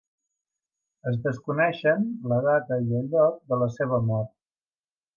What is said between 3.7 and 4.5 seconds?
seva mort.